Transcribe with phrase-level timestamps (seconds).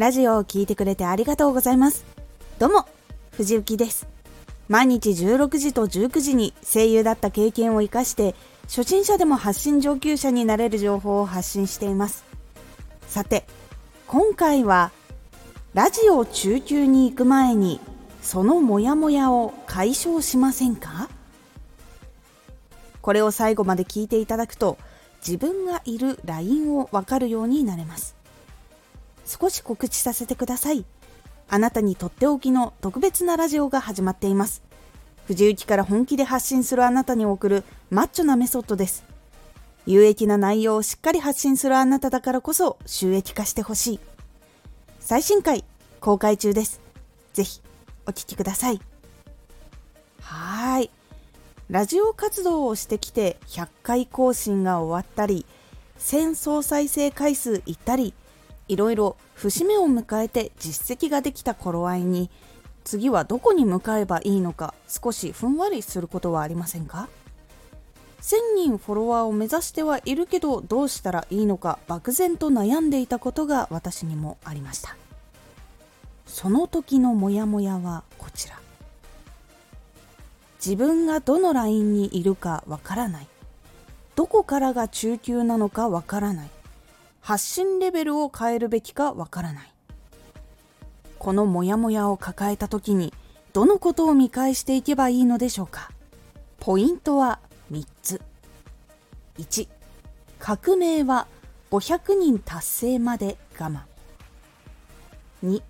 [0.00, 2.06] ラジオを聴いてくれてありがとうございます。
[2.58, 2.86] どうも
[3.32, 4.08] 藤幸です。
[4.66, 12.24] 毎日16時と19時に声優だった経験を生かして初心者でも発信上級者になれる情報を発信しています。
[13.08, 13.44] さて
[14.06, 14.90] 今回は
[15.74, 17.78] ラジオ中級に行く前に
[18.22, 21.10] そのモヤモヤを解消しませんか？
[23.02, 24.78] これを最後まで聞いていただくと
[25.18, 28.18] 自分がいる LINE をわかるようになれます。
[29.30, 30.84] 少し告知させてください。
[31.48, 34.62] あなたにとっておきの特別なラジオが始まっています。
[35.26, 39.04] 藤雪から本気で発信するあなたに送るマッチョなメソッドです。
[39.86, 44.00] 有益な内容をしっかり発信するあなただからこそ収益化してほしい。
[44.98, 45.64] 最新回
[46.00, 46.80] 公開中です。
[47.32, 47.60] ぜひ
[48.06, 48.80] お聴きください。
[50.20, 50.90] はい。
[51.68, 55.46] ラジオ活動をしてきて100回更新が終わったり
[56.00, 58.12] 1000総再生回数いったり
[58.70, 62.30] いろいろ節目を迎えて実績ができた頃合いに
[62.84, 67.08] 次はどこに向かえばいいのか少しふんわりすることはありませんか
[68.22, 74.96] ？1000人フォロワーを目指してはいるけどどうしたらいいのか漠然と悩んでいたことが私にもありました。
[76.26, 78.60] その時のモヤモヤはこちら。
[80.64, 83.26] 自分がどのラインにいるかわからない。
[84.14, 86.50] どこからが中級なのかわからない。
[87.20, 89.72] 発信レベルを変えるべきかわからない。
[91.18, 93.12] このモヤモヤを抱えた時に
[93.52, 95.90] どのことを見返していけばいいのでしょうか？
[96.58, 98.20] ポイントは3つ。
[99.38, 99.68] 1
[100.38, 101.26] 革命は
[101.70, 103.80] 500人達成まで我慢。
[105.44, 105.62] 2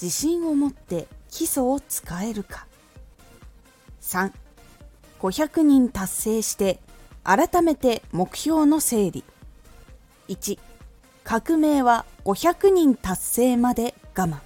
[0.00, 2.66] 自信を持って基礎を使えるか。
[4.00, 6.80] 3500人達成して
[7.24, 9.24] 改めて目標の整理。
[10.28, 10.58] 1
[11.30, 14.38] 革命は500人達成まで我慢。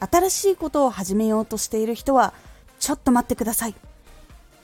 [0.00, 2.34] 新しいことを始めようとしている人は
[2.80, 3.76] ちょっと待ってください。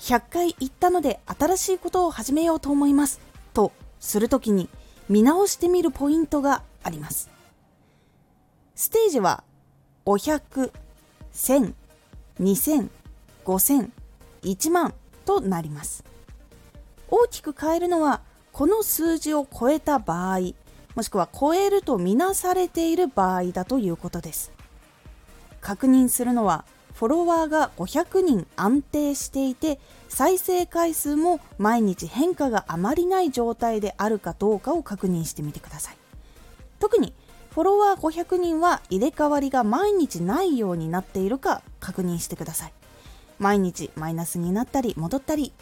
[0.00, 3.20] 100回言ったので新しいことを始めようと思います
[3.54, 3.70] と
[4.00, 4.69] するときに
[5.09, 7.31] 見直してみるポイントがあります。
[8.75, 9.44] ステージは
[10.06, 10.72] 500、
[11.32, 11.72] 1000、
[12.41, 12.88] 2000、
[13.44, 13.91] 5000、
[14.42, 14.92] 1万
[15.25, 16.03] となります。
[17.09, 20.38] 大きく変えるのは、この数字を超えた場合、
[20.95, 24.53] もしくは超えるとみなされている場合だということです。
[25.61, 26.65] 確認するのは、
[26.95, 29.78] フォロワーが500人安定していて、
[30.09, 35.97] 再生回数も毎日変化があまりない状態であるかどうかを確認してみてください。
[36.78, 37.15] 特に
[37.53, 42.72] フォロワー500人は入れ替わりが毎日ないようになっているか確認してください。
[43.39, 45.53] 毎日マイナスになったり戻ったり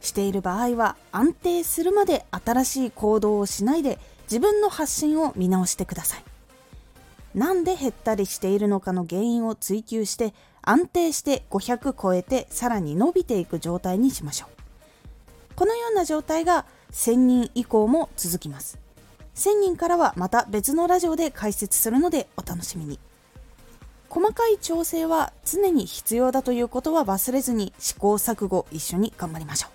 [0.00, 3.98] している場合は安定するまで新しい行動をしないで
[4.30, 6.24] 自分の発信を見直してください。
[7.34, 15.54] なんで減ったりしているのかの原因を追求して安定して500超えてさらに伸びていく状態にしましょう。
[15.54, 18.78] このような状態が1000人以降も続きます。
[19.34, 22.98] 1000人からはまた別のラジオで解説するのでお楽しみに。
[24.08, 29.68] 細かい調整は常に必要だということは忘れずに試行錯誤一緒に頑張りましょ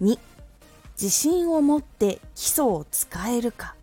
[0.00, 0.04] う。
[0.04, 0.18] 2
[1.00, 3.76] 自信を持って基礎を使えるか。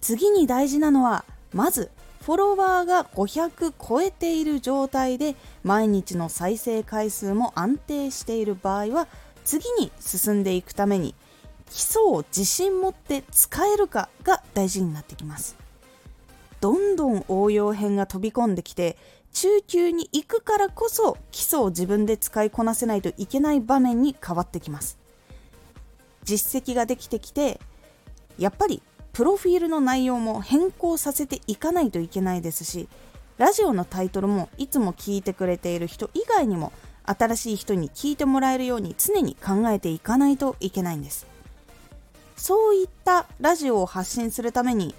[0.00, 1.90] 次に大事なのはまず
[2.22, 9.08] フォロワーが500超えている状態で毎日の再生回数も安定している場合は
[9.44, 11.16] 次に進んでいくために
[11.70, 15.56] 基礎を自信持って使えるかが大事になってきます。
[16.60, 18.96] どんどん応用編が飛び込んできて
[19.32, 25.01] 中級に行くからこそ基礎を自分で使いこなせないといけない場面に変わってきます。
[26.24, 27.60] 実績ができてきて
[28.38, 32.88] やっぱりプロフィールの内容も変更させていかないといけないですし
[33.38, 36.72] ラジオのタイトルもいつも聞いてくれている人以外にも
[37.04, 41.26] 新しい人に聞いてもらえるように常に考えていかないといけないんです。
[42.36, 44.94] そういったラジオを発信するために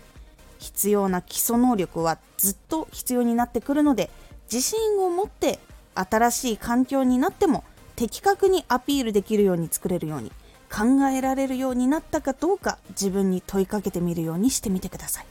[0.59, 4.09] 必要な基礎能力はずっと必要になってくるので
[4.51, 5.59] 自信を持って
[5.95, 7.65] 新しい環境になっても
[7.95, 10.31] 的確にアピールできるように作れるように
[10.75, 15.25] 考えられるようになったかどうか自分に問いかけてみるようにしてみてください。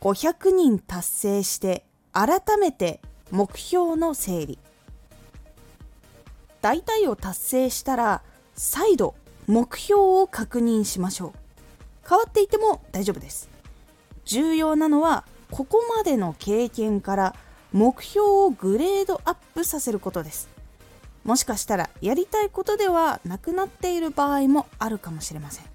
[0.00, 3.00] 3500人達成して改めて
[3.30, 4.58] 目標の整理。
[6.60, 8.22] 大体を達成したら
[8.56, 9.14] 再度
[9.46, 11.32] 目標を確認しましょう。
[12.08, 13.48] 変わっていても大丈夫です。
[14.24, 17.36] 重要なのはここまでの経験から
[17.72, 20.57] 目標をグレードアップさせることです。
[21.28, 25.66] もしかしたらやりたいことではなくなっている場合もあるかもしれません。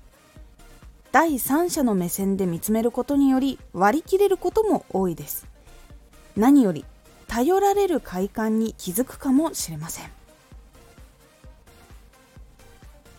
[1.11, 5.45] 第三者の目線で見つめることにより割り切れることも多いです。
[6.35, 6.85] 何より
[7.27, 10.09] 頼られる快感に気づくかもしれません。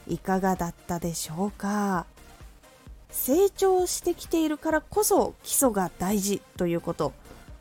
[0.08, 2.04] いかがだったでしょうか？
[3.10, 7.12] 成長してきているからこそ基礎が大事ということ。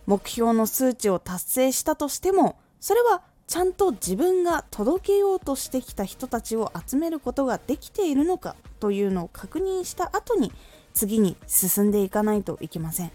[0.07, 10.51] 目標の数値を達成したとしてもそれはちゃんと自分が届けようとしてきた人たちを集めることができているのかというのを確認した後に
[10.93, 13.11] 次に進んでいかないといけません。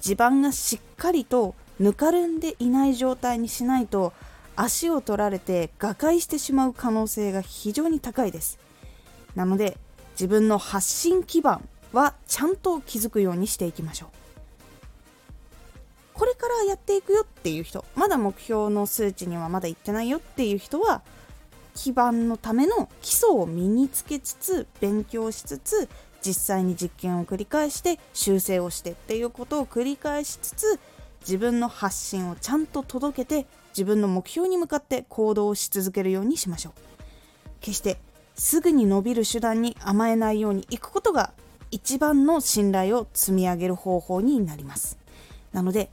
[0.00, 4.12] 地盤がしっかりとぬかるんでいない状態にしないと
[4.56, 8.58] 足を取られて瓦解してしまう可能性が非常に高いです。
[9.34, 9.76] なので
[10.12, 14.08] 自分の発信基盤はちゃんと気づくようにしていきましょう。
[16.20, 21.00] これからやっていくよっていう人まだ目標の数値にはまだ行ってないよっていう人は
[21.74, 25.88] 基盤のための基礎を身につけつつ勉強しつつ
[26.20, 30.80] 実際に実験を繰り返して修正をしてっていうことを繰り返しつつ
[31.20, 36.72] 自分の発信をちゃんと届けて自分の目標に向かって行動し続けるようにしましょう。
[37.60, 37.98] 決して
[38.34, 41.32] すぐに伸びる手段に甘えないようにいくことが
[41.70, 44.98] 一番の信頼を積み上げる方法になります。
[45.52, 45.88] なので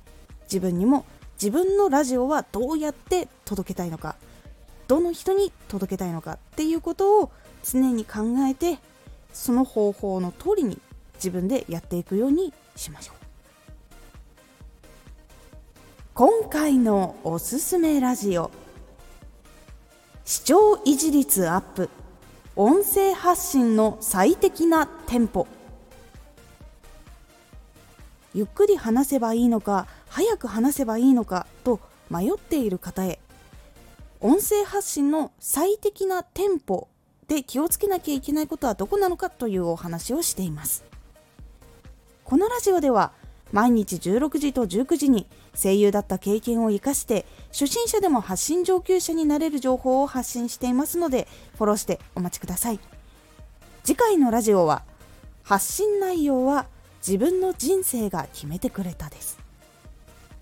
[0.47, 1.05] 自分にも
[1.41, 4.15] 自分のラジオはどうやって届けたいのか
[4.87, 7.31] どの人に届けたいのかっていうことを
[7.63, 8.79] 常に考えて
[9.33, 10.79] その方法の通りに
[11.15, 13.15] 自分でやっていくようにしましょう。
[16.13, 18.49] 今回のおすすめラジオ
[20.25, 21.89] 視聴維持率アップ
[22.55, 25.45] 音声発信の最適なテンポ。
[28.33, 29.85] ゆっくり話せばいいのか
[30.17, 31.79] 早く話せばいいのかと
[32.09, 33.19] 迷っている方へ。
[34.19, 36.87] 音声発信の最適なテンポ
[37.27, 40.83] で気をつけなきゃいけないことはどこなのかというお話をしています。
[42.23, 43.11] このラジオでは
[43.51, 51.27] 毎日16時と19時に声優だった経験を生かして初心者でも発信上級者になれる情報を発信していますので
[51.59, 52.79] フォローしてお待ちください。
[53.83, 54.81] 次回のラジオは
[55.43, 56.65] 発信内容は
[57.05, 59.46] 自分の人生が決めてくれたです。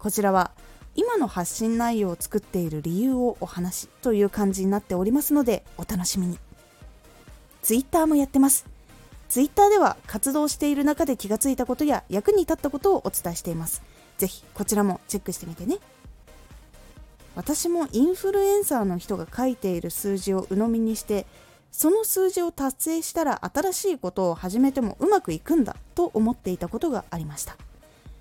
[0.05, 0.51] こちらは
[0.93, 6.37] 今の発信内容を作っている理由をお話という感じになっておりますのでお楽しみに
[7.63, 8.67] Twitter もやってます
[9.29, 13.81] ツイッターでは活動している中で気がついたことや役に立ったことをお伝えしています。
[14.19, 15.79] ぜひこちらもチェックしてみてね。
[17.35, 21.25] 私もインフルエンサーの人が書いている数字を鵜呑みにして
[21.71, 27.57] その数字を達成したら新しいことを始めてもうまくいくんだと思っていたことがありました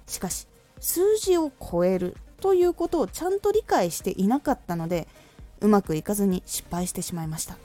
[0.08, 0.48] しかし
[0.80, 5.08] 数字を超えるということをちゃんと理解していなかったので
[5.60, 7.56] うまくいかずに失敗してしまいました。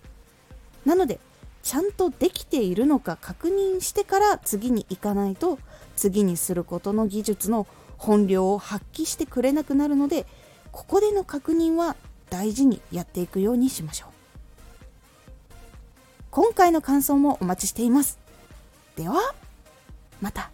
[0.85, 1.19] なので
[1.61, 5.59] ちゃんとできているのか確認してから次に行かないと
[5.95, 7.67] 次にすることの技術の
[7.97, 10.25] 本領を発揮してくれなくなるので
[10.71, 11.97] ここでの確認は
[12.29, 14.09] 大事にやっていくようにしましょう。
[16.31, 18.19] 今回の感想もお待ちしています。
[18.95, 19.33] では
[20.21, 20.51] また。